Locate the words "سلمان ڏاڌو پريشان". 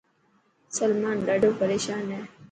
0.77-2.01